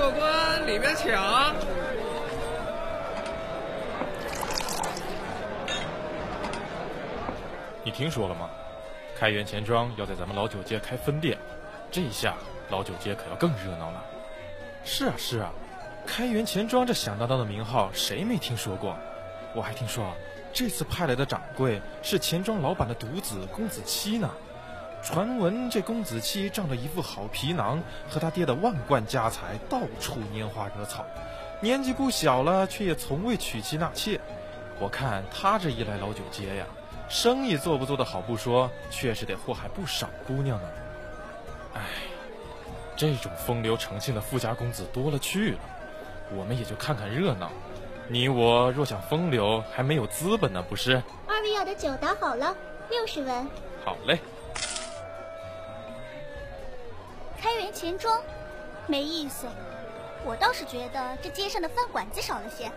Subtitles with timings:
[0.00, 1.12] 客官里面请。
[7.84, 8.48] 你听说了吗？
[9.14, 11.36] 开元钱庄要在咱们老九街开分店，
[11.92, 12.34] 这一下
[12.70, 14.02] 老九街可要更热闹了。
[14.86, 15.50] 是啊是啊，
[16.06, 18.96] 开元钱庄这响当当的名号，谁没听说过？
[19.52, 20.14] 我还听说啊，
[20.50, 24.30] 这次派来的掌柜是钱庄老板的独子公子七呢。
[25.02, 31.04] 传闻这公子期仗着一副好皮囊和他爹的万贯家财，到处拈花惹草，
[31.60, 34.20] 年纪不小了，却也从未娶妻纳妾。
[34.78, 36.66] 我看他这一来老九街呀。
[37.08, 40.68] 生意做不做得好不说，确实得祸害不少姑娘呢。
[41.74, 41.80] 唉，
[42.94, 45.58] 这种风流成性的富家公子多了去了，
[46.36, 47.50] 我们也就看看热闹。
[48.06, 51.02] 你我若想风流，还没有资本呢，不是？
[51.26, 52.54] 二位要的酒打好了，
[52.90, 53.48] 六十文。
[53.84, 54.20] 好嘞。
[57.80, 58.20] 钱庄，
[58.86, 59.46] 没意思。
[60.22, 62.70] 我倒是觉得这街上的饭馆子少了些。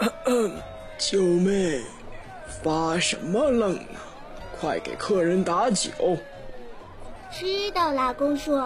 [0.96, 1.82] 九妹，
[2.62, 4.00] 发什么愣呢？
[4.58, 5.90] 快给客人打酒。
[7.30, 8.58] 知道啦，公叔。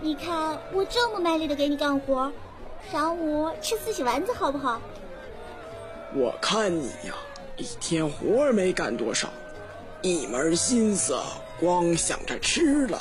[0.00, 2.32] 你看我这么卖力的给你干活，
[2.92, 4.80] 晌午吃四喜丸子好不好？
[6.14, 7.14] 我看你呀，
[7.56, 9.28] 一天活没干多少，
[10.02, 11.16] 一门心思
[11.58, 13.00] 光想着吃了，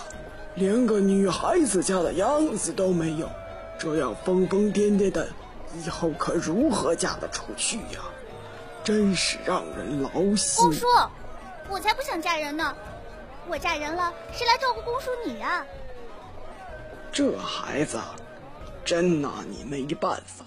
[0.56, 3.30] 连个女孩子家的样子都没有。
[3.78, 5.28] 这样疯疯癫癫的，
[5.84, 8.00] 以后可如何嫁得出去呀？
[8.84, 10.64] 真是让人劳心。
[10.64, 10.86] 公叔，
[11.70, 12.76] 我才不想嫁人呢！
[13.48, 15.66] 我嫁人了，谁来照顾公叔你呀？
[17.12, 18.00] 这孩子，
[18.86, 20.46] 真拿你没办法。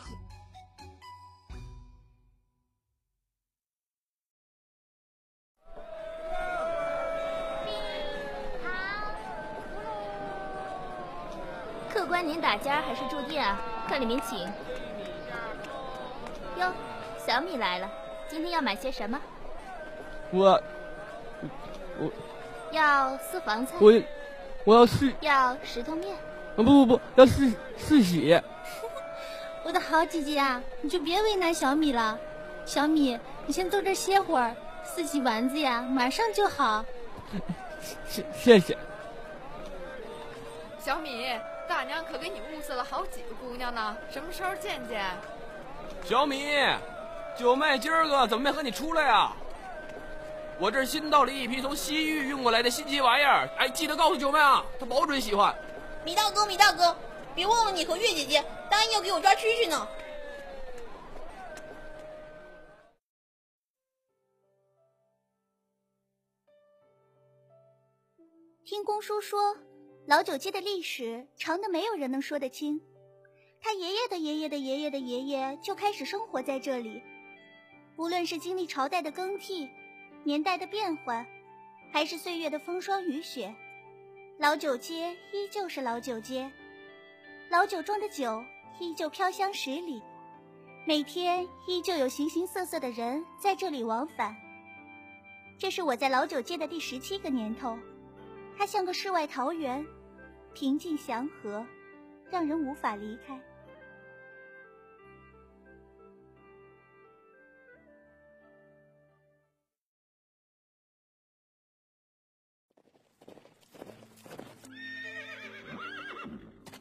[12.06, 13.58] 客官，您打尖还是住店啊？
[13.88, 14.38] 看里面请。
[16.56, 16.72] 哟，
[17.18, 17.90] 小米来了。
[18.28, 19.20] 今天要买些什么？
[20.30, 20.62] 我
[21.98, 22.08] 我
[22.70, 23.74] 要私房菜。
[23.80, 23.92] 我
[24.64, 26.14] 我要四要石头面。
[26.14, 28.40] 啊不不不要四四喜。
[29.64, 32.16] 我的好姐姐啊，你就别为难小米了。
[32.64, 34.54] 小米，你先坐这歇会儿，
[34.84, 36.84] 四喜丸子呀，马上就好。
[38.06, 38.78] 谢谢谢。
[40.78, 41.26] 小米，
[41.68, 45.04] 大娘可给你物色了好几个姑娘呢，什么时候见见？
[46.04, 46.46] 小米。
[47.38, 49.36] 九妹，今儿个怎么没和你出来啊？
[50.58, 55.54] 我这新到了一批从西域运过来的新奇玩意儿，哎，记得告诉九妹啊，她保准喜欢。
[56.02, 56.96] 米大哥，米大哥，
[57.34, 59.86] 别忘了你和月姐姐答应要给我抓蛐蛐呢。
[68.64, 69.54] 听公叔说，
[70.08, 72.80] 老九街的历史长的没有人能说得清。
[73.60, 77.02] 他爷爷的爷爷的爷爷的爷爷就开始生活在这里。
[77.96, 79.68] 无论是经历朝代的更替、
[80.22, 81.26] 年代的变换，
[81.92, 83.52] 还是岁月的风霜雨雪，
[84.38, 86.48] 老九街依旧是老九街，
[87.50, 88.44] 老酒庄的酒
[88.78, 90.00] 依旧飘香十里，
[90.86, 94.36] 每天依旧有形形色色的人在这里往返。
[95.58, 97.76] 这是我在老九街的第十七个年头，
[98.58, 99.86] 它像个世外桃源，
[100.54, 101.64] 平静祥和，
[102.30, 103.40] 让人无法离开。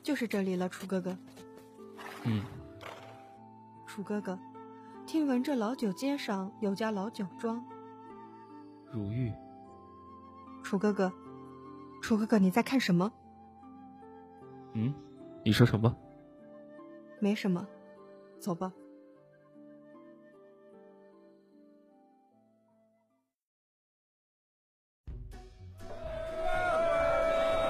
[0.01, 1.17] 就是这里了，楚哥哥。
[2.23, 2.41] 嗯，
[3.85, 4.39] 楚哥哥，
[5.05, 7.63] 听闻这老酒街上有家老酒庄。
[8.91, 9.33] 如玉。
[10.63, 11.11] 楚哥哥，
[12.05, 13.11] 楚哥哥，你在看什么？
[14.75, 14.93] 嗯，
[15.43, 15.97] 你说什么？
[17.17, 17.65] 没什么，
[18.39, 18.71] 走吧。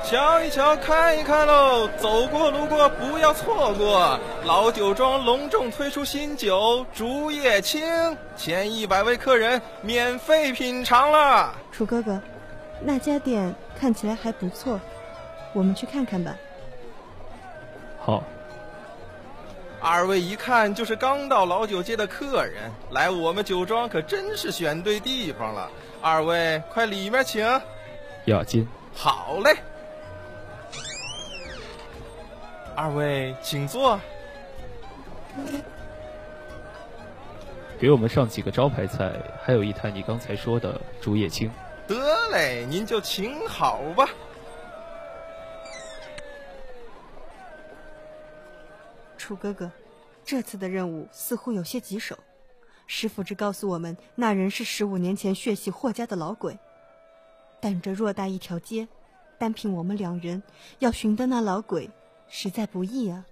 [0.03, 1.87] 瞧一瞧，看一看喽！
[1.97, 7.81] 走过路过不要错过，老酒庄隆重推出新酒竹叶青，
[8.35, 11.55] 前一百位客人免费品尝了。
[11.71, 12.21] 楚哥哥，
[12.81, 14.79] 那家店看起来还不错，
[15.53, 16.35] 我们去看看吧。
[17.99, 18.23] 好。
[19.81, 25.69] 二位一看就是刚到老酒街的客人，来我们酒庄可真是选对地方了。
[26.01, 27.45] 二位快里面请。
[28.25, 28.67] 要金。
[28.93, 29.55] 好嘞。
[32.75, 33.99] 二位请坐。
[37.77, 39.11] 给我们上几个招牌菜，
[39.43, 41.51] 还有一坛你刚才说的竹叶青。
[41.87, 44.09] 得嘞，您就请好吧。
[49.17, 49.71] 楚哥哥，
[50.23, 52.17] 这次的任务似乎有些棘手。
[52.87, 56.57] 师傅只告诉我们，那人是十五年前血洗霍家的老鬼，
[57.59, 58.87] 但这偌大一条街，
[59.39, 60.41] 单凭我们两人
[60.77, 61.89] 要寻得那老鬼，
[62.27, 63.25] 实在不易啊。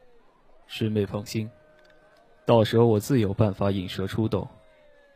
[0.65, 1.49] 师妹放心，
[2.45, 4.47] 到时候我自有办法引蛇出洞。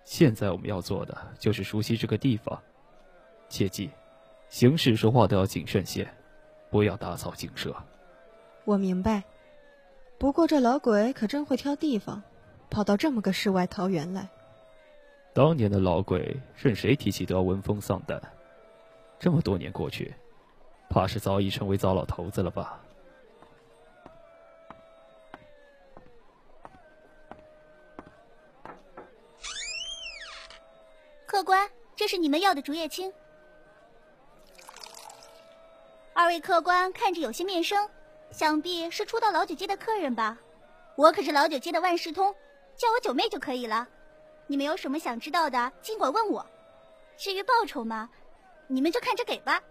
[0.03, 2.61] 现在我们要做的就是熟悉这个地方，
[3.49, 3.89] 切记，
[4.49, 6.07] 行事说话都要谨慎些，
[6.69, 7.75] 不要打草惊蛇。
[8.65, 9.23] 我明白，
[10.17, 12.21] 不过这老鬼可真会挑地方，
[12.69, 14.27] 跑到这么个世外桃源来。
[15.33, 18.21] 当年的老鬼，任谁提起都要闻风丧胆。
[19.19, 20.13] 这么多年过去，
[20.89, 22.81] 怕是早已成为糟老头子了吧？
[31.25, 33.13] 客官，这是你们要的竹叶青。
[36.17, 37.87] 二位客官看着有些面生，
[38.31, 40.35] 想必是初到老九街的客人吧？
[40.95, 42.33] 我可是老九街的万事通，
[42.75, 43.87] 叫我九妹就可以了。
[44.47, 46.43] 你们有什么想知道的，尽管问我。
[47.17, 48.09] 至于报酬嘛，
[48.65, 49.61] 你们就看着给吧。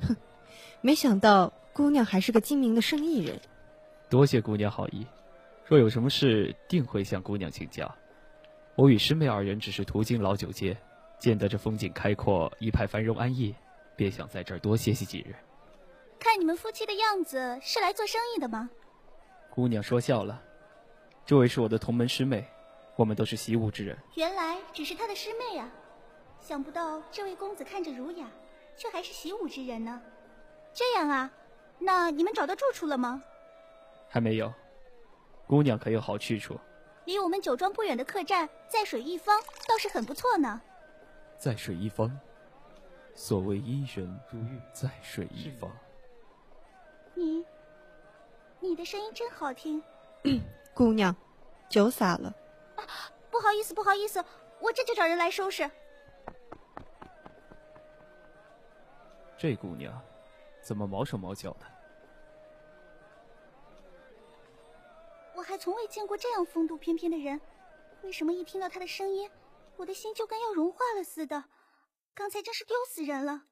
[0.00, 0.16] 哼，
[0.80, 3.38] 没想到姑娘还是个精明的生意人。
[4.08, 5.06] 多谢姑娘好意，
[5.66, 7.94] 若有什么事，定会向姑娘请教。
[8.76, 10.74] 我与师妹二人只是途经老九街，
[11.18, 13.54] 见得这风景开阔，一派繁荣安逸，
[13.96, 15.34] 便想在这儿多歇息几日。
[16.18, 18.68] 看你们夫妻的样子，是来做生意的吗？
[19.50, 20.42] 姑娘说笑了，
[21.24, 22.46] 这位是我的同门师妹，
[22.96, 23.96] 我们都是习武之人。
[24.14, 25.70] 原来只是他的师妹啊！
[26.40, 28.26] 想不到这位公子看着儒雅，
[28.76, 30.00] 却还是习武之人呢。
[30.72, 31.30] 这样啊，
[31.78, 33.22] 那你们找到住处了吗？
[34.08, 34.52] 还没有。
[35.46, 36.58] 姑娘可有好去处？
[37.04, 39.38] 离我们酒庄不远的客栈，在水一方，
[39.68, 40.60] 倒是很不错呢。
[41.38, 42.10] 在水一方，
[43.14, 45.70] 所谓伊人如玉，在水一方。
[47.14, 47.44] 你，
[48.60, 49.82] 你的声音真好听。
[50.74, 51.14] 姑娘，
[51.68, 52.34] 酒洒了。
[52.76, 52.84] 啊，
[53.30, 54.22] 不好意思，不好意思，
[54.60, 55.70] 我这就找人来收拾。
[59.38, 59.96] 这姑娘，
[60.60, 61.66] 怎么毛手毛脚的？
[65.36, 67.40] 我还从未见过这样风度翩翩的人，
[68.02, 69.30] 为什么一听到他的声音，
[69.76, 71.44] 我的心就跟要融化了似的？
[72.16, 73.42] 刚才真是丢死人了！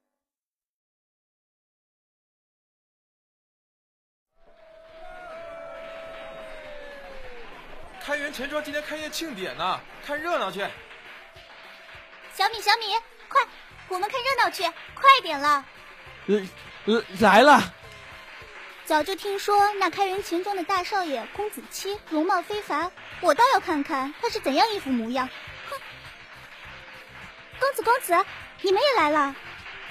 [8.01, 10.61] 开元钱庄今天开业庆典呢，看热闹去！
[12.35, 12.95] 小米，小米，
[13.29, 13.43] 快，
[13.89, 14.63] 我们看热闹去，
[14.95, 15.65] 快点了！
[16.29, 16.47] 呃
[16.87, 17.61] 呃，来了。
[18.85, 25.29] 早就听说那开元钱庄的大少爷公子七容貌非凡，我倒要看看他是怎样一副模样。
[25.69, 25.77] 哼！
[27.59, 28.13] 公子公子，
[28.63, 29.37] 你们也来了？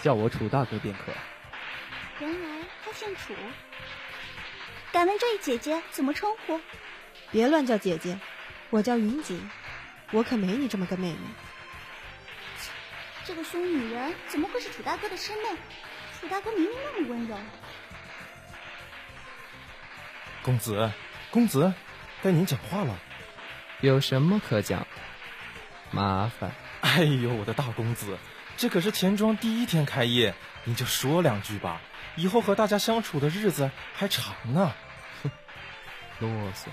[0.01, 1.11] 叫我楚大哥便可。
[2.19, 3.33] 原来他姓楚。
[4.91, 6.59] 敢问这位姐姐怎么称呼？
[7.31, 8.19] 别乱叫姐姐，
[8.69, 9.49] 我叫云锦，
[10.11, 11.19] 我可没你这么个妹妹。
[13.25, 15.57] 这个凶女人怎么会是楚大哥的师妹？
[16.19, 17.37] 楚大哥明明那么温柔。
[20.43, 20.91] 公子，
[21.29, 21.73] 公子，
[22.23, 22.97] 该您讲话了。
[23.81, 24.87] 有什么可讲的？
[25.91, 26.51] 麻烦。
[26.81, 28.17] 哎呦，我的大公子，
[28.61, 30.35] 这可是钱庄第一天开业，
[30.65, 31.81] 您就说两句吧，
[32.15, 34.71] 以后和大家相处的日子还长呢。
[35.23, 35.31] 哼，
[36.21, 36.67] 啰嗦。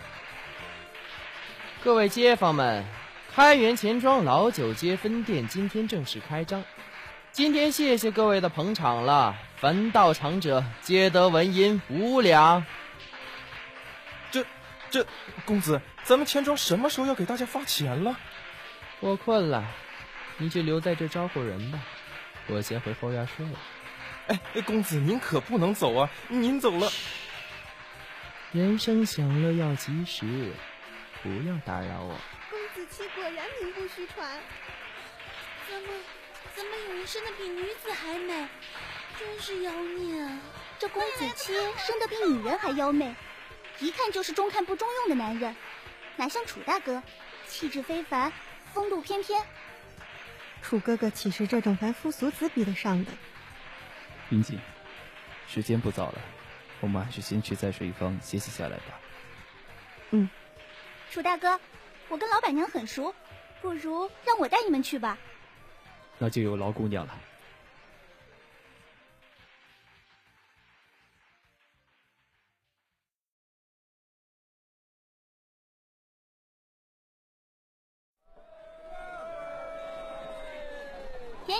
[1.83, 2.85] 各位街坊们，
[3.35, 6.62] 开元钱庄老九街分店今天正式开张。
[7.33, 12.66] 今天谢谢各位的捧场了，凡到场者皆得纹银五两。
[14.30, 14.45] 这，
[14.90, 15.07] 这，
[15.47, 18.14] 公子，咱们钱庄什么时候要给大家发钱了？
[19.00, 19.64] 我困了，
[20.40, 21.80] 你就留在这招呼人吧，
[22.47, 23.59] 我先回后院睡了。
[24.28, 26.09] 哎，公子您可不能走啊！
[26.28, 26.88] 您走了，
[28.52, 30.52] 人生享乐要及时，
[31.25, 32.14] 不要打扰我。
[32.50, 34.38] 公子期果然名不虚传，
[35.68, 35.88] 怎么，
[36.54, 38.47] 怎么有人生的比女子还美？
[39.18, 40.38] 真是妖孽啊！
[40.78, 43.12] 这公子期生的比女人还妖媚。
[43.80, 45.57] 一看就是中看不中用的男人，
[46.16, 47.02] 哪像楚大哥，
[47.49, 48.33] 气质非凡，
[48.73, 49.42] 风度翩翩。
[50.62, 53.12] 楚哥哥岂是这种凡夫俗子比得上的？
[54.31, 54.59] 云锦，
[55.49, 56.19] 时间不早了，
[56.81, 59.00] 我们还是先去在水一方歇息下来吧。
[60.11, 60.29] 嗯，
[61.11, 61.59] 楚大哥，
[62.09, 63.15] 我跟老板娘很熟，
[63.62, 65.17] 不如让我带你们去吧。
[66.19, 67.19] 那就有劳姑娘了。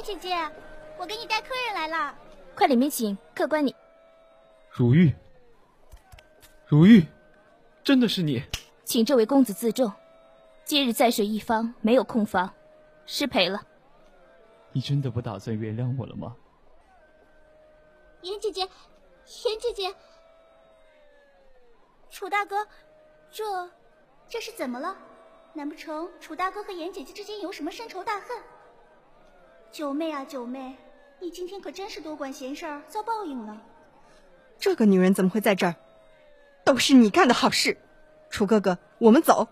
[0.01, 0.51] 田姐姐，
[0.97, 2.17] 我给你带客人来了，
[2.55, 3.75] 快里面请，客官你。
[4.71, 5.13] 如玉，
[6.67, 7.05] 如玉，
[7.83, 8.41] 真的是你，
[8.85, 9.93] 请这位公子自重。
[10.65, 12.53] 今日在水一方，没有空房，
[13.07, 13.61] 失陪了。
[14.71, 16.37] 你真的不打算原谅我了吗？
[18.23, 19.93] 严姐姐，严姐姐，
[22.09, 22.65] 楚大哥，
[23.33, 23.69] 这
[24.29, 24.97] 这是怎么了？
[25.55, 28.41] 难不成楚大哥和严姐姐之间有什么深仇大恨？
[29.71, 30.77] 九妹啊，九妹，
[31.21, 33.61] 你今天可真是多管闲事儿，遭报应了。
[34.59, 35.75] 这个女人怎么会在这儿？
[36.65, 37.77] 都是你干的好事，
[38.31, 39.47] 楚哥哥，我们走。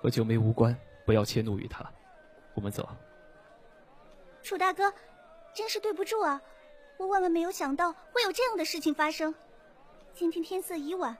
[0.00, 1.84] 和九妹无关，不要迁怒于她。
[2.54, 2.88] 我们走。
[4.42, 4.92] 楚大哥，
[5.54, 6.40] 真是对不住啊！
[6.98, 9.34] 我万万没有想到会有这样的事情发生。
[10.14, 11.16] 今天天色已晚，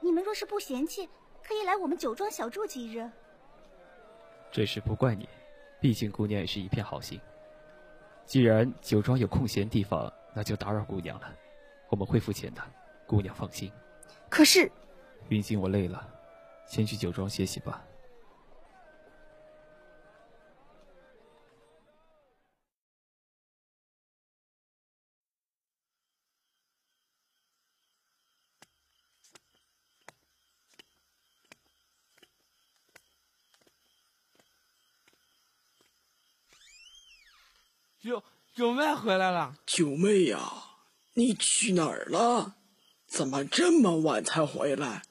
[0.00, 1.08] 你们若是不嫌弃，
[1.42, 3.10] 可以来我们酒庄小住几日。
[4.52, 5.28] 这事不怪你，
[5.80, 7.20] 毕竟姑娘也是一片好心。
[8.26, 11.32] 既然酒庄有空闲地方，那就打扰姑娘了。
[11.88, 12.62] 我们会付钱的，
[13.06, 13.70] 姑娘放心。
[14.28, 14.70] 可是，
[15.28, 16.04] 云锦，我累了，
[16.66, 17.85] 先去酒庄歇息吧。
[38.56, 40.40] 九九妹回来了，九妹呀，
[41.12, 42.54] 你去哪儿了？
[43.06, 45.02] 怎么这么晚才回来？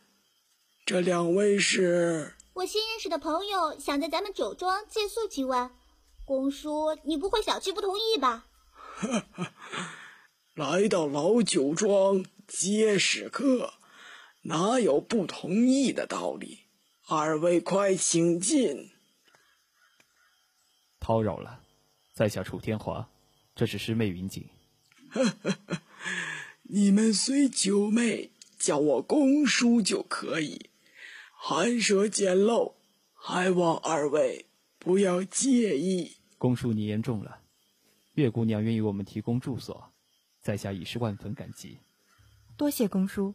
[0.83, 2.33] 这两位是？
[2.53, 5.75] 我新认识的朋友，想在咱们酒庄借宿几晚。
[6.25, 8.47] 公叔，你不会小气不同意吧？
[8.95, 9.51] 哈哈，
[10.55, 13.75] 来到老酒庄皆是客，
[14.41, 16.61] 哪有不同意的道理？
[17.07, 18.89] 二位快请进。
[20.99, 21.59] 叨扰了。
[22.11, 23.07] 在下楚天华，
[23.55, 24.50] 这是师妹云锦。
[26.63, 30.69] 你们随九妹叫我公叔就可以，
[31.31, 32.74] 寒舍简陋，
[33.13, 34.47] 还望二位
[34.77, 36.17] 不要介意。
[36.38, 37.39] 公叔你言重了，
[38.15, 39.93] 月姑娘愿意我们提供住所，
[40.41, 41.79] 在下已是万分感激。
[42.57, 43.33] 多谢公叔，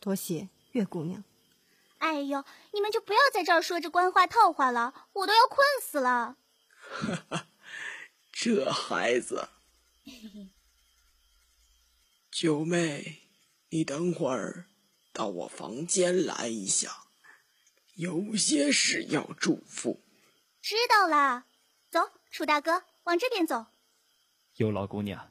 [0.00, 1.24] 多谢月姑娘。
[1.98, 6.36] 哎呦，你们就不要在这儿说这官话套话了，我都要困死了。
[6.78, 7.46] 哈哈。
[8.32, 9.50] 这孩子，
[12.30, 13.20] 九妹，
[13.68, 14.66] 你等会儿
[15.12, 17.04] 到我房间来一下，
[17.94, 20.00] 有些事要嘱咐。
[20.60, 21.46] 知道啦，
[21.88, 23.66] 走，楚大哥，往这边走。
[24.56, 25.30] 有劳姑娘。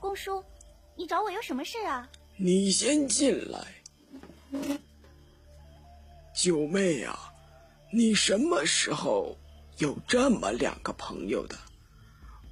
[0.00, 0.42] 公叔。
[1.00, 2.06] 你找我有什么事啊？
[2.36, 3.58] 你先进来，
[6.36, 7.18] 九妹呀，
[7.90, 9.34] 你什么时候
[9.78, 11.56] 有这么两个朋友的？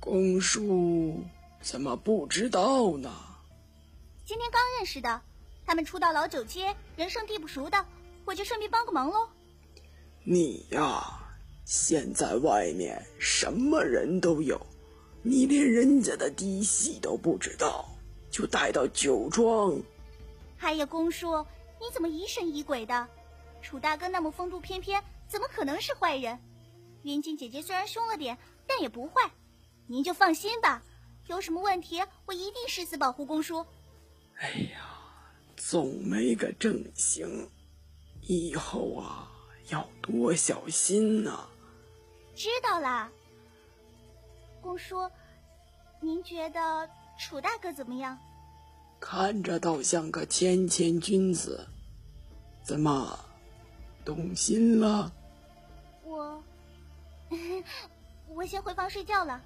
[0.00, 1.22] 公叔
[1.60, 3.12] 怎么不知道呢？
[4.24, 5.20] 今天刚认识的，
[5.66, 7.84] 他们初到老九街，人生地不熟的，
[8.24, 9.28] 我就顺便帮个忙喽。
[10.24, 11.20] 你呀，
[11.66, 14.58] 现在外面什么人都有，
[15.22, 17.86] 你连人家的嫡系都不知道。
[18.30, 19.80] 就带到酒庄。
[20.58, 21.44] 哎呀，公叔，
[21.80, 23.08] 你怎么疑神疑鬼的？
[23.60, 26.38] 楚大哥那么风度翩翩，怎么可能是坏人？
[27.02, 29.30] 云锦姐姐虽然凶了点，但也不坏。
[29.86, 30.82] 您就放心吧，
[31.26, 33.64] 有什么问题，我一定誓死保护公叔。
[34.36, 34.80] 哎呀，
[35.56, 37.50] 总没个正形，
[38.22, 39.30] 以后啊
[39.70, 41.48] 要多小心呐。
[42.34, 43.10] 知道啦，
[44.60, 45.10] 公叔，
[46.00, 46.88] 您觉得？
[47.18, 48.18] 楚大哥怎么样？
[49.00, 51.68] 看着倒像个谦谦君子，
[52.62, 53.18] 怎么
[54.04, 55.12] 动心了？
[56.02, 56.42] 我，
[58.28, 59.40] 我先回房睡觉了。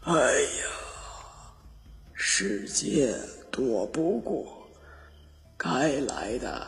[0.00, 1.54] 哎呀，
[2.12, 3.16] 世界
[3.50, 4.68] 躲不过，
[5.56, 6.66] 该来的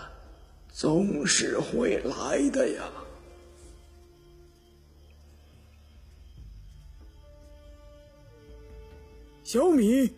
[0.71, 2.85] 总是会来的呀。
[9.57, 10.13] 小米，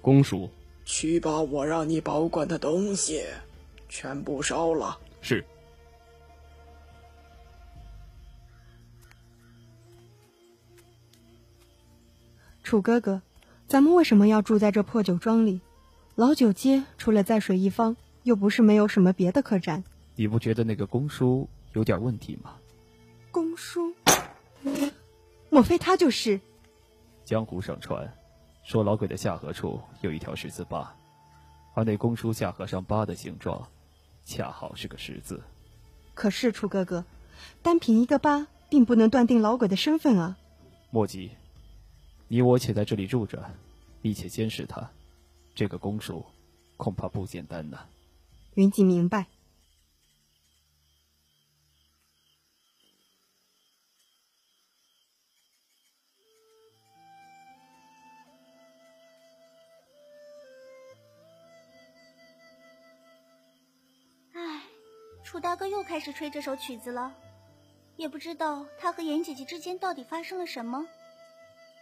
[0.00, 0.48] 公叔，
[0.84, 3.24] 去把我让你保管的东西
[3.88, 4.96] 全部烧了。
[5.20, 5.44] 是。
[12.62, 13.20] 楚哥哥，
[13.66, 15.60] 咱们为什么要住在这破酒庄里？
[16.14, 19.82] 老酒街除了在水一方，又不是没有什么别的客栈。
[20.14, 22.54] 你不觉得那个公叔有点问题吗？
[23.32, 23.92] 公叔，
[25.50, 26.40] 莫非他就是？
[27.24, 28.12] 江湖上传，
[28.64, 30.94] 说老鬼的下颌处有一条十字疤，
[31.74, 33.66] 而那公书下颌上疤的形状，
[34.24, 35.40] 恰好是个十字。
[36.14, 37.04] 可是楚哥哥，
[37.62, 40.36] 单凭一个疤，并不能断定老鬼的身份啊。
[40.90, 41.30] 莫急，
[42.28, 43.42] 你我且在这里住着，
[44.00, 44.90] 密切监视他。
[45.54, 46.24] 这个公叔，
[46.76, 47.78] 恐怕不简单呢。
[48.54, 49.26] 云锦明白。
[65.82, 67.12] 又开始吹这首曲子了，
[67.96, 70.86] 也不知道他和严姐姐之间到底发生了什么。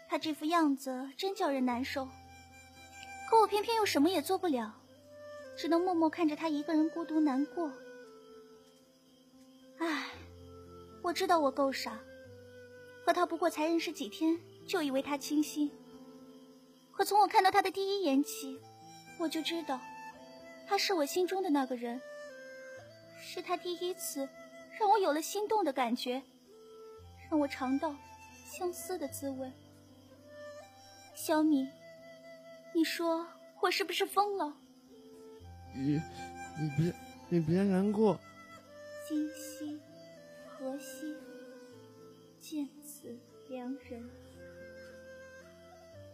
[0.09, 2.09] 他这副样子真叫人难受，
[3.29, 4.75] 可我偏偏又什么也做不了，
[5.55, 7.71] 只能默默看着他一个人孤独难过。
[9.81, 10.07] 唉，
[11.03, 12.01] 我知道我够傻，
[13.05, 15.71] 和他不过才认识几天，就以为他倾心。
[16.91, 18.59] 可从我看到他的第一眼起，
[19.19, 19.79] 我就知道，
[20.67, 22.01] 他是我心中的那个人。
[23.21, 24.29] 是他第一次
[24.79, 26.23] 让我有了心动的感觉，
[27.31, 27.95] 让我尝到
[28.51, 29.51] 相思的滋味。
[31.15, 31.69] 小米，
[32.75, 33.27] 你说
[33.61, 34.57] 我是不是疯了？
[35.75, 36.01] 你，
[36.59, 36.95] 你别，
[37.29, 38.19] 你别难过。
[39.09, 39.79] 今夕
[40.47, 41.15] 何夕
[42.41, 44.09] 见此良人？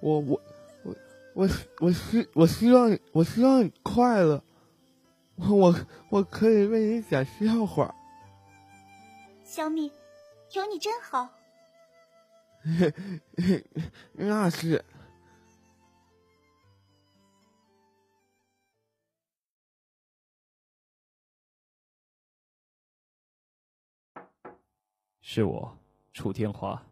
[0.01, 0.43] 我我
[0.83, 0.97] 我
[1.35, 1.49] 我
[1.81, 4.43] 我希我希望你我希望你快乐。
[5.37, 5.75] 我
[6.11, 7.95] 我可以为你讲笑话。
[9.45, 9.93] 小米，
[10.55, 11.29] 有你真好。
[14.13, 14.85] 那是。
[25.21, 25.79] 是我，
[26.15, 26.83] 楚天华。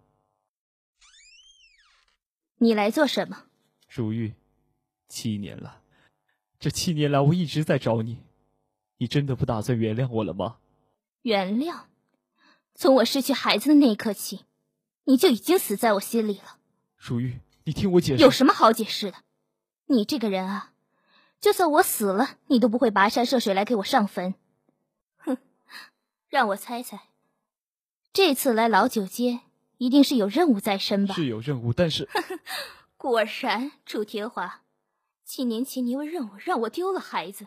[2.58, 3.46] 你来做什么？
[3.88, 4.34] 如玉，
[5.08, 5.82] 七年了，
[6.58, 8.23] 这七年来我一直在找你。
[8.99, 10.59] 你真的不打算原谅我了吗？
[11.23, 11.83] 原谅？
[12.75, 14.45] 从我失去孩子的那一刻起，
[15.04, 16.59] 你就已经死在我心里了。
[16.97, 18.23] 如玉，你听我解释。
[18.23, 19.19] 有什么好解释的？
[19.87, 20.73] 你这个人啊，
[21.41, 24.35] 就算我死了，你都不会跋山涉水来给我上坟。
[25.19, 25.39] 哼，
[26.28, 27.00] 让我猜猜，
[28.13, 29.41] 这次来老九街
[29.78, 31.15] 一定是有任务在身吧？
[31.15, 32.09] 是有任务，但是
[32.97, 34.63] 果然，楚天华，
[35.25, 37.47] 七年前你因为任务让我丢了孩子。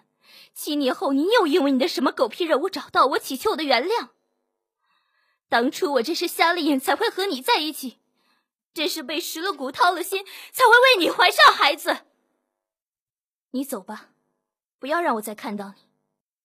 [0.53, 4.09] 七年后，你又因为你的什么狗屁任务找到我，祈求我的原谅。
[5.49, 7.99] 当初我真是瞎了眼，才会和你在一起，
[8.73, 12.05] 真是被蚀了骨、掏了心，才会为你怀上孩子。
[13.51, 14.09] 你走吧，
[14.77, 15.87] 不要让我再看到你。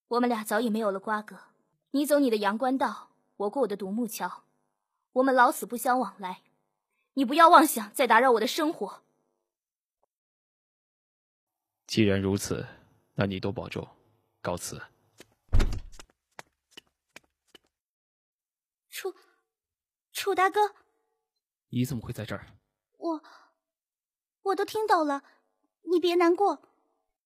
[0.09, 1.37] 我们俩早已没有了瓜葛，
[1.90, 4.45] 你走你的阳关道，我过我的独木桥，
[5.14, 6.42] 我们老死不相往来。
[7.14, 9.03] 你不要妄想再打扰我的生活。
[11.87, 12.66] 既然如此。
[13.14, 13.87] 那你多保重，
[14.40, 14.81] 告辞。
[18.88, 19.14] 楚，
[20.12, 20.61] 楚大哥，
[21.68, 22.46] 你怎么会在这儿？
[22.96, 23.22] 我，
[24.42, 25.22] 我都听到了，
[25.83, 26.62] 你别难过。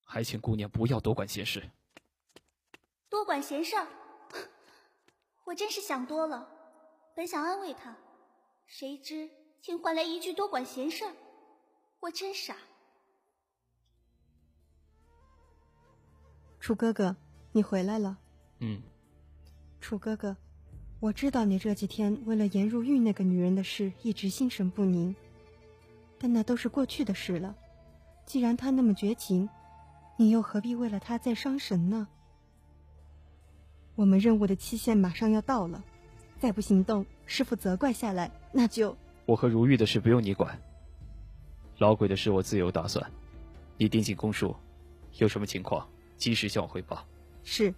[0.03, 1.71] 还请姑娘不要多管闲事。
[3.09, 3.77] 多管闲事？
[5.45, 6.49] 我真是想多了。
[7.15, 7.97] 本想安慰他，
[8.67, 9.31] 谁知
[9.63, 11.05] 竟换来一句多管闲事，
[12.01, 12.57] 我真傻。
[16.67, 17.15] 楚哥哥，
[17.53, 18.19] 你回来了。
[18.59, 18.83] 嗯，
[19.81, 20.37] 楚哥哥，
[20.99, 25.15] 我知道你这几天为了颜如玉那个女人的事一直心神不宁，
[26.19, 27.55] 但那都是过去的事了。
[28.25, 29.49] 既然她那么绝情，
[30.17, 32.09] 你又何必为了她再伤神呢？
[33.95, 35.85] 我们任务的期限马上要到了，
[36.41, 38.97] 再不行动，师傅责怪下来，那就……
[39.25, 40.61] 我和如玉的事不用你管，
[41.79, 43.09] 老鬼的事我自有打算。
[43.79, 44.57] 你盯紧宫术，
[45.19, 45.89] 有什么情况？
[46.17, 47.07] 及时向我汇报。
[47.45, 47.73] 是。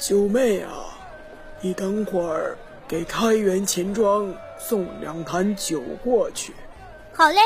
[0.00, 0.96] 九妹啊，
[1.60, 6.54] 你等会儿给开元钱庄送两坛酒过去。
[7.12, 7.40] 好嘞。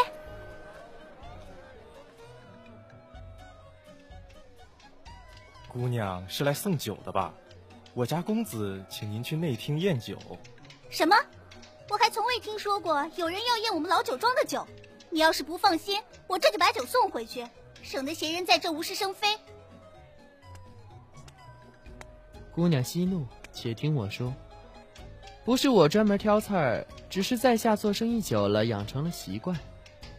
[5.72, 7.32] 姑娘是来送酒的吧？
[7.94, 10.18] 我家公子请您去内厅宴酒。
[10.90, 11.16] 什么？
[11.88, 14.66] 我还从未听说过有人要宴我们老酒庄的酒。
[15.08, 17.46] 你要是不放心，我这就把酒送回去，
[17.82, 19.28] 省得闲人在这无事生非。
[22.54, 24.32] 姑娘息怒，且听我说。
[25.44, 29.58] 不是我专门挑刺儿，只是在下做生意久了，养成了习惯。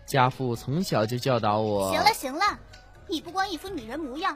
[0.05, 1.91] 家父从小就教导我。
[1.91, 2.59] 行了行了。
[3.07, 4.35] 你不光一副女人模样，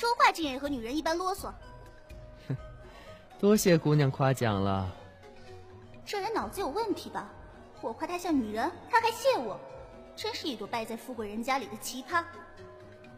[0.00, 1.52] 说话竟也和女人一般啰嗦。
[2.48, 2.56] 哼，
[3.38, 4.90] 多谢姑娘夸奖了。
[6.06, 7.30] 这人脑子有问题吧？
[7.82, 9.60] 我夸他像女人，他还谢我，
[10.16, 12.24] 真是一朵败在富贵人家里的奇葩。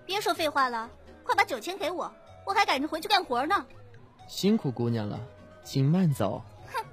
[0.04, 0.90] 别说废话了，
[1.22, 2.12] 快把酒钱给我，
[2.44, 3.64] 我还赶着回去干活呢。
[4.26, 5.20] 辛苦姑娘了，
[5.62, 6.42] 请慢走。
[6.66, 6.84] 哼！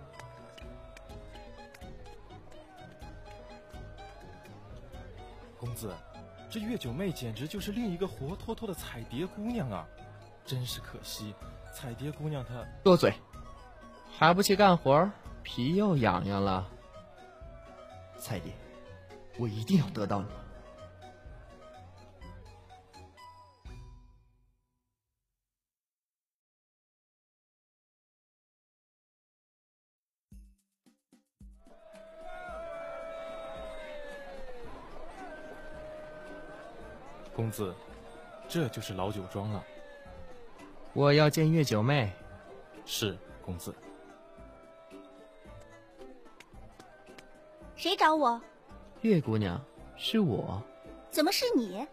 [5.60, 5.92] 公子，
[6.50, 9.86] 这月九妹简直就是另一个活脱脱的彩蝶姑娘啊！
[10.46, 11.36] 真是可惜，
[11.72, 12.66] 彩蝶姑娘她……
[12.84, 13.14] 多嘴，
[14.18, 15.10] 还不去干活？
[15.44, 16.68] 皮又痒痒了。
[18.18, 18.52] 彩蝶，
[19.38, 20.28] 我一定要得到你。
[37.40, 37.74] 公子，
[38.50, 39.64] 这就是老酒庄了。
[40.92, 42.12] 我要见月九妹。
[42.86, 43.74] 是公子。
[47.78, 48.42] 谁找我？
[49.04, 49.58] 月姑娘，
[49.96, 50.62] 是我。
[51.10, 51.88] 怎么是你？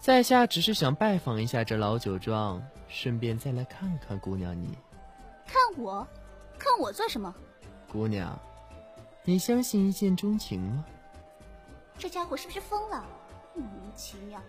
[0.00, 4.78] 在下只是想拜访一下这老酒庄，顺便再来看看姑娘你。
[5.46, 6.08] 看我？
[6.58, 7.34] 看我做什么？
[7.92, 8.34] 姑娘，
[9.24, 10.82] 你相信一见钟情吗？
[11.98, 13.04] 这家伙是不是疯了？
[13.52, 14.40] 莫名其妙。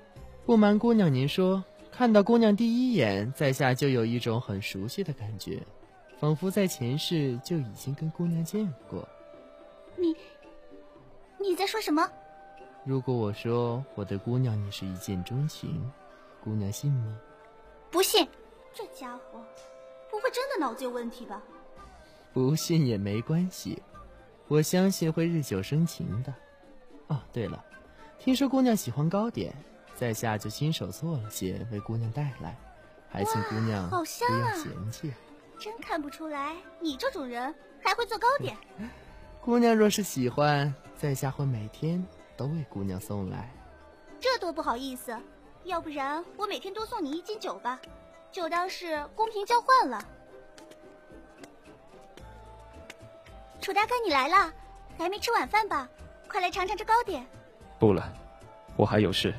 [0.47, 5.61] 不瞒姑娘您说，看到姑娘第一眼，在下就有一种很熟悉的感觉，
[6.21, 9.05] 仿佛在前世就已经跟姑娘见过。
[9.97, 10.15] 你，
[11.37, 12.09] 你在说什么？
[12.85, 15.83] 如果我说我对姑娘你是一见钟情，
[16.41, 17.19] 姑娘信吗？
[17.91, 18.25] 不信。
[18.73, 19.43] 这家伙
[20.09, 21.43] 不会真的脑子有问题吧？
[22.31, 23.83] 不信也没关系，
[24.47, 26.33] 我相信会日久生情的。
[27.07, 27.61] 哦，对了，
[28.17, 29.53] 听说姑娘喜欢糕点。
[29.97, 32.55] 在下就亲手做了些，为姑娘带来，
[33.09, 35.11] 还请姑娘不要嫌弃。
[35.59, 38.55] 真看不出来，你这种人还会做糕点。
[39.41, 42.05] 姑娘若是喜欢，在下会每天
[42.35, 43.51] 都为姑娘送来。
[44.19, 45.17] 这多不好意思，
[45.63, 47.81] 要不然我每天多送你一斤酒吧，
[48.31, 49.99] 就当是公平交换了。
[53.59, 54.53] 楚大哥，你来了，
[54.95, 55.89] 还没吃晚饭吧？
[56.29, 57.25] 快来尝尝这糕点。
[57.79, 58.13] 不了，
[58.75, 59.33] 我还有事。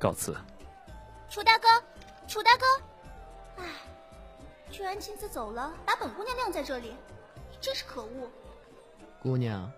[0.00, 0.34] 告辞，
[1.28, 1.68] 楚大哥，
[2.26, 2.64] 楚大哥，
[3.58, 3.64] 唉，
[4.70, 6.96] 居然亲自走了，把本姑娘晾在这里，
[7.60, 8.30] 真是可恶。
[9.22, 9.70] 姑娘，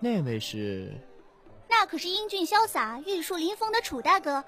[0.00, 0.92] 那位是？
[1.68, 4.42] 那可是英俊潇洒、玉树临风的楚大哥，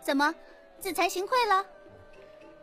[0.00, 0.32] 怎么
[0.78, 1.66] 自惭形秽了？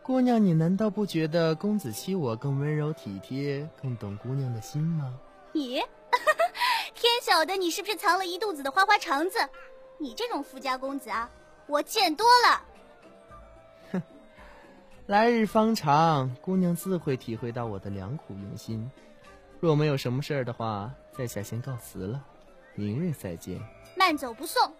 [0.02, 5.12] 姑娘，你难道不觉得公子欺我更温柔体贴，更懂姑娘的心吗？
[5.52, 5.82] 你，
[6.94, 9.38] 天晓得你是不是藏了一肚子的花花肠子？
[9.98, 11.30] 你这种富家公子啊！
[11.66, 12.62] 我见多了，
[13.92, 14.02] 哼，
[15.06, 18.88] 来日方长，姑娘自会体会到我的良苦用心。
[19.58, 22.22] 若没有什么事儿的话，在下先告辞了，
[22.74, 23.60] 明日再见。
[23.96, 24.72] 慢走不送。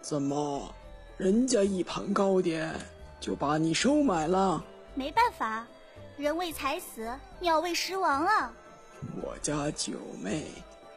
[0.00, 0.72] 怎么，
[1.16, 2.72] 人家一盘糕点
[3.18, 4.62] 就把你收买了？
[4.94, 5.66] 没办法，
[6.16, 8.52] 人为财死，鸟为食亡啊。
[9.22, 10.46] 我家九妹。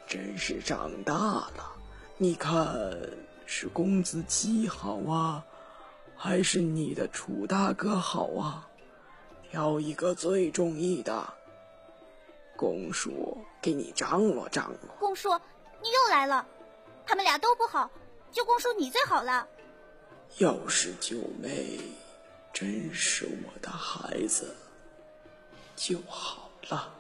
[0.08, 1.76] 真是长大了，
[2.18, 3.00] 你看
[3.46, 5.44] 是公子七好啊，
[6.16, 8.68] 还是你的楚大哥好啊？
[9.50, 11.34] 挑一个最中意的，
[12.56, 14.96] 公叔给你张罗张罗。
[15.00, 15.30] 公叔，
[15.82, 16.46] 你又来了，
[17.06, 17.90] 他们俩都不好，
[18.32, 19.48] 就公叔你最好了。
[20.40, 21.80] 要是九妹
[22.52, 24.56] 真是我的孩子
[25.76, 26.92] 就好了。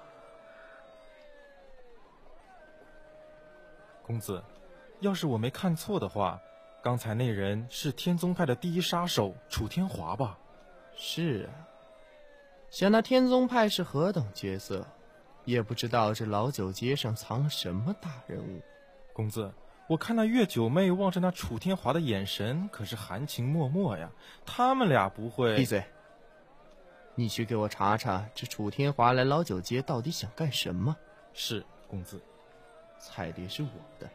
[4.05, 4.43] 公子，
[4.99, 6.39] 要是我没看错的话，
[6.83, 10.37] 刚才那人是天宗派的第一杀手楚天华吧？
[10.95, 11.55] 是啊，
[12.69, 14.85] 想那天宗派是何等角色，
[15.45, 18.61] 也不知道这老九街上藏了什么大人物。
[19.13, 19.51] 公子，
[19.87, 24.11] 我看那月九妹望着那楚天华的眼神可是含情脉脉呀，
[24.45, 25.55] 他们俩不会？
[25.55, 25.83] 闭嘴！
[27.15, 30.95] 你去给我查查，这楚天华来老九街到底想干什么？
[31.33, 32.19] 是，公子。
[33.05, 34.09] 彩蝶是我的，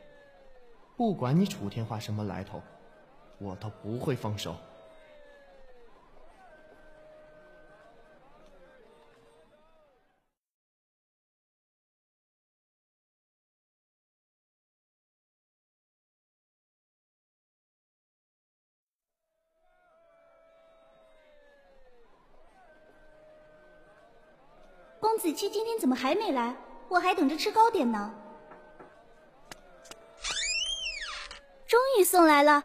[0.96, 2.62] 不管你楚天华什么来头，
[3.38, 4.57] 我都不会放手。
[24.98, 26.57] 公子期今天怎么还没来？
[26.88, 28.12] 我还等着吃糕点呢。
[31.68, 32.64] 终于送来了，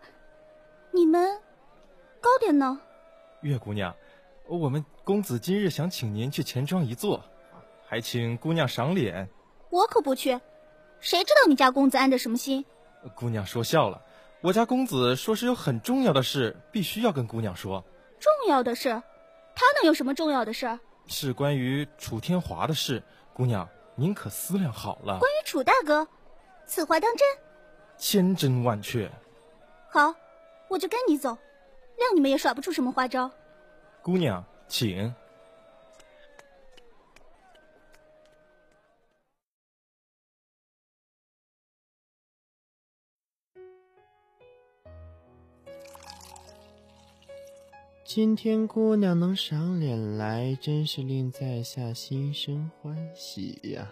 [0.91, 1.37] 你们
[2.21, 2.79] 糕点呢？
[3.41, 3.93] 月姑娘，
[4.47, 7.21] 我们公子今日想请您去钱庄一坐，
[7.85, 9.27] 还请姑娘赏脸。
[9.69, 10.39] 我可不去，
[11.01, 12.63] 谁知道你家公子安的什么心？
[13.13, 14.01] 姑娘说笑了，
[14.39, 17.83] 我家公子说是有很重要的事，必须要跟姑娘说。
[18.21, 18.89] 重要的事？
[19.53, 20.79] 他能有什么重要的事？
[21.07, 25.19] 是关于楚天华的事，姑娘您可思量好了。
[25.19, 26.07] 关于楚大哥，
[26.65, 27.27] 此话当真？
[27.97, 29.10] 千真万确。
[29.89, 30.13] 好，
[30.67, 31.32] 我就跟你走，
[31.97, 33.29] 谅你们也耍不出什么花招。
[34.01, 35.13] 姑娘，请。
[48.06, 53.91] 今天姑娘能赏脸来，真是令在下心生欢喜呀！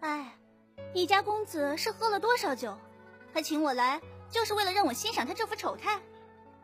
[0.00, 0.37] 哎，
[0.98, 2.76] 你家公子是喝了多少酒？
[3.32, 4.00] 他请我来，
[4.32, 6.00] 就是为了让我欣赏他这副丑态。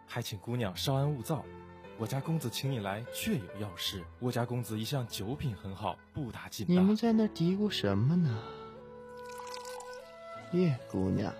[0.06, 1.44] 还请姑娘稍安勿躁，
[1.98, 4.02] 我家公子请你来，确有要事。
[4.18, 6.66] 我家公子一向酒品很好，不打紧。
[6.68, 8.42] 你们在那嘀咕什么呢？
[10.52, 11.32] 叶姑娘。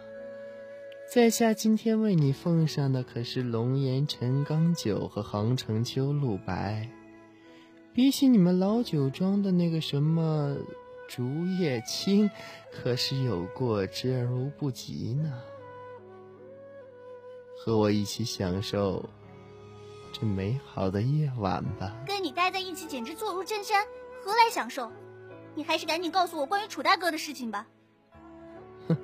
[1.13, 6.89] 在下今天为你奉上的可是龙岩陈刚酒和杭城秋露白，
[7.93, 10.57] 比起你们老酒庄的那个什么
[11.09, 12.31] 竹叶青，
[12.73, 15.43] 可是有过之而无不及呢。
[17.57, 19.05] 和我一起享受
[20.13, 21.95] 这美好的夜晚吧。
[22.07, 23.85] 跟你待在一起简直坐如针毡，
[24.23, 24.91] 何来享受？
[25.55, 27.67] 你还是赶紧告诉我关于楚大哥的事情吧。
[28.89, 28.97] 哼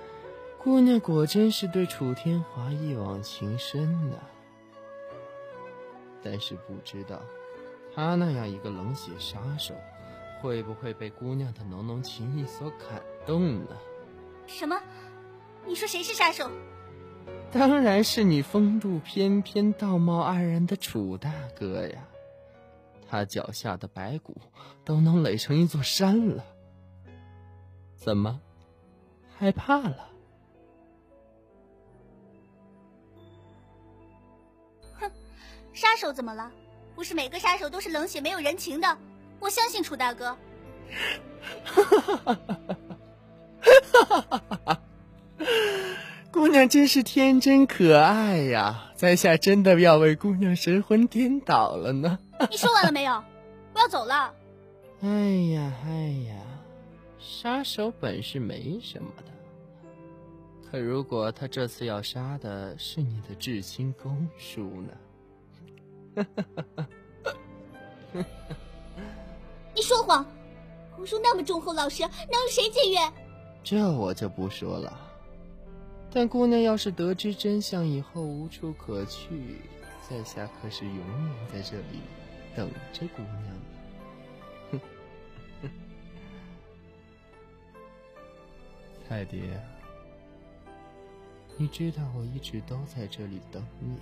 [0.62, 4.18] 姑娘果真是对楚天华一往情深呢，
[6.22, 7.20] 但是不知道，
[7.94, 9.74] 他那样一个冷血杀手，
[10.42, 13.76] 会不会被姑娘的浓浓情意所感动呢？
[14.48, 14.76] 什么？
[15.64, 16.50] 你说谁是杀手？
[17.52, 22.04] 当然是你风度翩翩、道貌岸然的楚大哥呀！
[23.08, 24.36] 他脚下的白骨
[24.84, 26.44] 都能垒成一座山了，
[27.94, 28.40] 怎么
[29.38, 30.08] 害怕了？
[34.94, 35.08] 哼
[35.72, 36.50] 杀手怎么了？
[36.96, 38.98] 不是每个杀手都是冷血没有人情的。
[39.42, 40.36] 我相信楚大哥。
[41.64, 42.38] 哈
[46.30, 48.90] 姑娘真是天真可爱呀！
[48.96, 52.18] 在下真的要为姑娘神魂颠倒了呢。
[52.50, 53.22] 你说完了没有？
[53.74, 54.32] 我要走了。
[55.02, 55.08] 哎
[55.52, 55.90] 呀哎
[56.28, 56.36] 呀，
[57.18, 59.24] 杀手本是没什么的，
[60.70, 64.70] 可如果他这次要杀的是你的至亲公叔
[66.16, 66.26] 呢？
[69.74, 70.26] 你说谎！
[70.94, 73.12] 公叔那么忠厚老实，能与谁结怨？
[73.64, 74.98] 这我就不说了。
[76.12, 79.60] 但姑娘要是得知真相以后无处可去，
[80.08, 81.06] 在下可是永远
[81.50, 82.02] 在这里
[82.54, 83.42] 等着姑娘
[84.72, 84.80] 呢。
[89.08, 89.42] 泰迪，
[91.56, 93.96] 你知道我一直都在这里等你。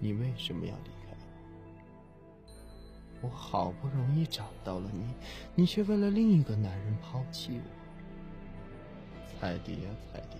[0.00, 1.03] 你为什么要离开
[3.24, 3.30] 我？
[3.30, 5.14] 好不容易找到了你，
[5.54, 7.62] 你却为了另一个男人抛弃我。
[9.40, 10.38] 彩蝶呀，彩蝶，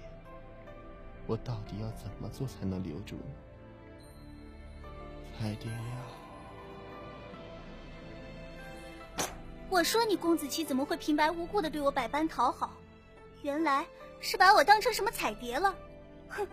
[1.26, 4.88] 我到底要怎么做才能留住你？
[5.38, 6.06] 彩蝶呀！
[9.68, 12.70] 我说你公子期怎么会平白无故的对我百般讨好？
[13.42, 13.84] 原来
[14.20, 15.74] 是把我当成什么彩蝶了？
[16.28, 16.46] 哼，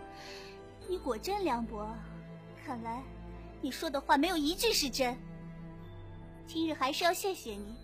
[0.88, 1.88] 你果真凉薄。
[2.64, 3.02] 看来，
[3.60, 5.16] 你说的话没有一句是真。
[6.46, 7.74] 今日还是要谢谢你，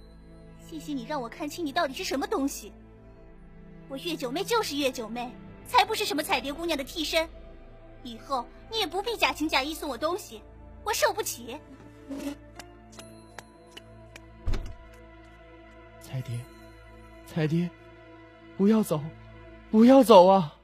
[0.69, 2.73] 谢谢你让我看清你到底是什么东西。
[3.89, 5.31] 我月九妹就是月九妹，
[5.67, 7.29] 才不是什么彩蝶姑娘的替身。
[8.03, 10.43] 以后你也不必假情假意送我东西，
[10.85, 11.57] 我受不起。
[16.03, 16.39] 彩蝶，
[17.27, 17.71] 彩蝶，
[18.57, 19.01] 不要走，
[19.71, 20.58] 不要走啊！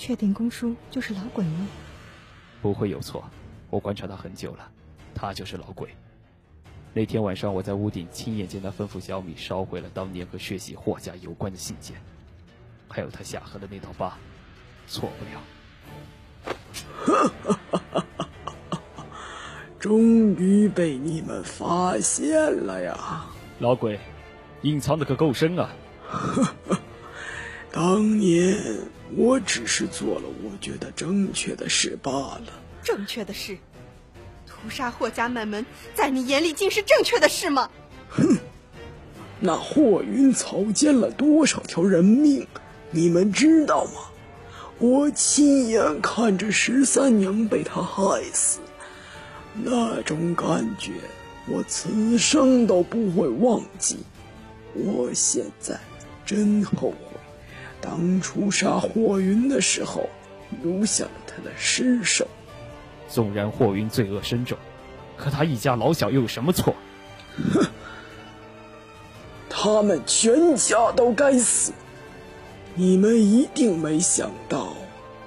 [0.00, 1.68] 确定公叔就是老鬼吗？
[2.62, 3.22] 不会有错，
[3.68, 4.66] 我观察他很久了，
[5.14, 5.90] 他就是老鬼。
[6.94, 12.00] 那天晚上我在屋顶亲眼见他吩咐小米烧毁了当年和血洗霍家有关的信件，
[12.88, 14.16] 还有他下颌的那道疤，
[14.88, 15.32] 错不了。
[19.78, 23.26] 终于被你们发现了呀！
[23.58, 24.00] 老鬼，
[24.62, 25.68] 隐藏的可够深啊！
[27.70, 28.56] 当年。
[29.16, 32.46] 我只是做了我觉得正确的事罢了。
[32.82, 33.58] 正确的事，
[34.46, 37.68] 屠杀霍家满门，在你眼里竟是正确的事吗？
[38.08, 38.38] 哼！
[39.40, 42.46] 那霍云草菅了多少条人命，
[42.90, 43.92] 你们知道吗？
[44.78, 48.60] 我亲眼看着十三娘被他害死，
[49.54, 50.92] 那种感觉
[51.46, 53.98] 我此生都不会忘记。
[54.72, 55.78] 我现在
[56.24, 57.09] 真后悔，
[57.80, 60.08] 当初杀霍云的时候
[60.62, 62.26] 留下了他的尸首。
[63.08, 64.56] 纵然霍云罪恶深重，
[65.16, 66.74] 可他一家老小又有什么错？
[67.54, 67.66] 哼！
[69.48, 71.72] 他们全家都该死！
[72.74, 74.74] 你们一定没想到，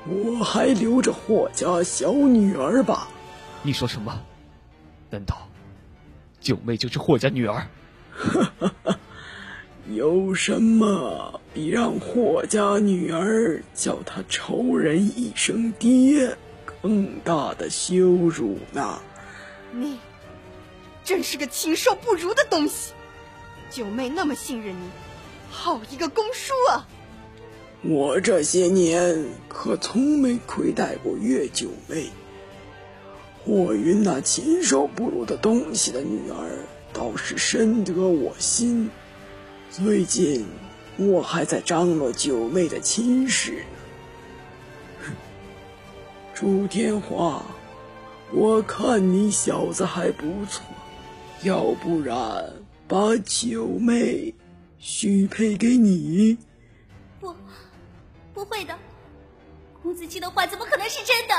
[0.08, 3.10] 我还留着霍家小女儿吧？
[3.62, 4.22] 你说什么？
[5.10, 5.50] 难道
[6.40, 7.68] 九妹就是霍家女儿？
[8.16, 9.00] 哈哈哈！
[9.92, 16.38] 有什么比让霍家女儿叫他仇人一声爹
[16.82, 19.02] 更大的羞辱呢？
[19.74, 20.00] 你
[21.04, 22.94] 真是个禽兽不如的东西！
[23.70, 24.88] 九妹那么信任你，
[25.52, 26.88] 好一个公叔啊！
[27.82, 32.06] 我这些年可从没亏待过月九妹。
[33.44, 36.60] 霍云那禽兽不如的东西的女儿，
[36.94, 38.90] 倒是深得我心。
[39.74, 40.46] 最近
[40.98, 43.54] 我还在张罗九妹的亲事
[45.02, 45.12] 呢。
[46.32, 47.44] 朱天华，
[48.32, 50.64] 我看你小子还不错，
[51.42, 52.54] 要不然
[52.88, 54.32] 把九妹
[54.78, 56.38] 许配给你？
[57.20, 57.36] 不，
[58.32, 58.78] 不会的。
[59.82, 61.34] 公子期的话怎么可能是真的？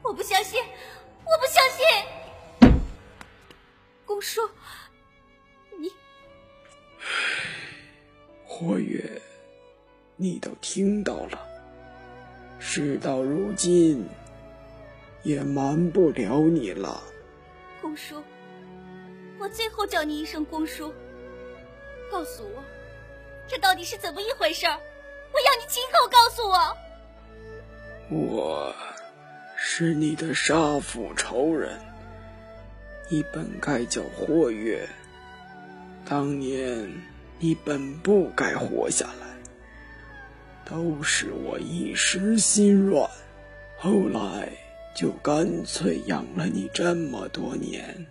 [0.00, 1.62] 我不相信，我不相
[2.70, 2.80] 信。
[4.06, 4.40] 公叔。
[8.58, 9.20] 霍月，
[10.16, 11.46] 你都听到了，
[12.58, 14.08] 事到如今，
[15.22, 17.02] 也瞒不了你了。
[17.82, 18.22] 公叔，
[19.38, 20.90] 我最后叫你一声公叔，
[22.10, 22.64] 告诉我，
[23.46, 24.64] 这到底是怎么一回事？
[24.64, 26.74] 我要你亲口告诉我。
[28.08, 28.74] 我
[29.54, 31.78] 是你的杀父仇人，
[33.10, 34.88] 你本该叫霍月。
[36.06, 36.90] 当年
[37.38, 39.26] 你本不该活下来。
[40.68, 43.08] 都是我一时心软
[43.78, 44.50] 后来
[44.96, 48.04] 就干脆养了你这么多年。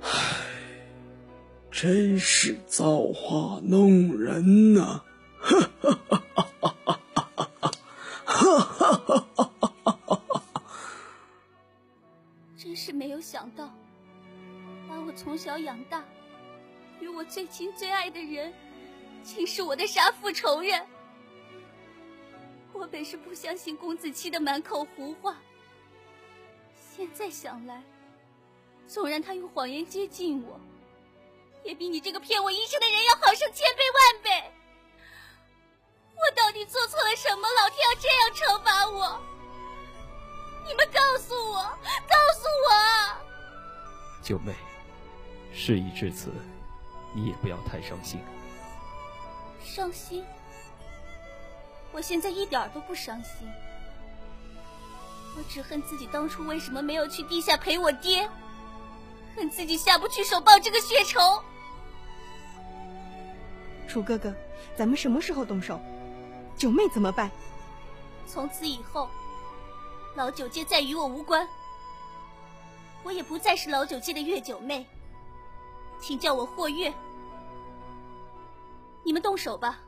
[0.00, 0.08] 唉
[1.70, 5.02] 真是造化弄人呐
[12.56, 13.70] 真是没有想到
[14.88, 16.02] 把我从小养大
[17.00, 18.52] 与我最亲最爱的人，
[19.22, 20.86] 竟是我的杀父仇人。
[22.72, 25.36] 我本是不相信公子期的满口胡话，
[26.94, 27.82] 现在想来，
[28.86, 30.58] 纵然他用谎言接近我，
[31.64, 34.52] 也比你这个骗我一生的人要好上千倍万倍。
[36.14, 37.48] 我到底做错了什么？
[37.62, 39.20] 老天要这样惩罚我？
[40.66, 41.62] 你们告诉我，
[42.08, 42.70] 告诉我！
[44.22, 44.54] 九妹。
[45.52, 46.30] 事已至此，
[47.12, 48.20] 你也不要太伤心。
[49.62, 50.24] 伤心？
[51.92, 53.48] 我现在一点都不伤心。
[55.36, 58.28] 我只恨自己当初为什么没有去地下陪我爹，
[59.36, 61.20] 恨自己下不去手报这个血仇。
[63.88, 64.34] 楚哥哥，
[64.76, 65.80] 咱们什么时候动手？
[66.56, 67.30] 九妹怎么办？
[68.26, 69.08] 从此以后，
[70.14, 71.46] 老九街再与我无关。
[73.02, 74.86] 我也不再是老九街的月九妹。
[76.00, 76.92] 请叫我霍月，
[79.04, 79.78] 你们动手吧。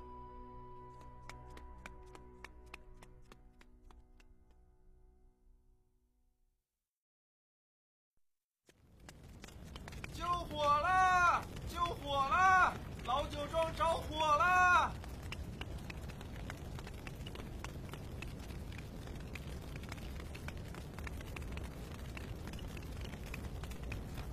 [10.12, 11.42] 救火啦！
[11.68, 12.72] 救火啦！
[13.04, 14.92] 老酒庄着火了！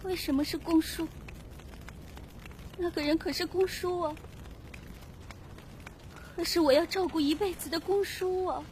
[0.04, 1.08] 为什么是公叔？
[2.90, 4.16] 那个人可是公叔啊，
[6.36, 8.66] 可是我要照顾一辈子的公叔啊！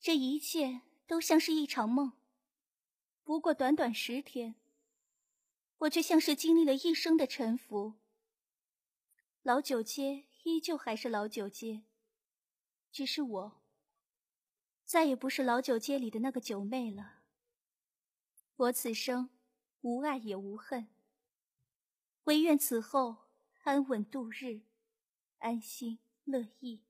[0.00, 2.12] 这一切都像是一场梦。
[3.22, 4.54] 不过短短十天，
[5.80, 7.92] 我却像是经历了一生的沉浮。
[9.42, 11.82] 老九街依旧还是老九街，
[12.90, 13.60] 只是我
[14.86, 17.15] 再也不是老九街里的那个九妹了。
[18.56, 19.28] 我此生
[19.82, 20.88] 无爱也无恨，
[22.24, 23.28] 唯愿此后
[23.64, 24.62] 安稳度日，
[25.40, 26.85] 安心乐意。